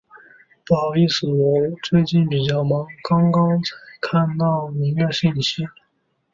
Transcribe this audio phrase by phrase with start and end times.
[0.65, 5.63] 不好意思，我最近比较忙，刚刚才看到您的信息。